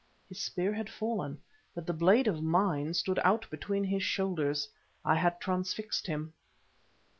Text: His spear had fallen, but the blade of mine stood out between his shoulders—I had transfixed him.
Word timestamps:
His 0.29 0.41
spear 0.41 0.73
had 0.73 0.89
fallen, 0.89 1.37
but 1.75 1.85
the 1.85 1.93
blade 1.93 2.25
of 2.25 2.41
mine 2.41 2.95
stood 2.95 3.19
out 3.23 3.47
between 3.51 3.83
his 3.83 4.01
shoulders—I 4.01 5.13
had 5.13 5.39
transfixed 5.39 6.07
him. 6.07 6.33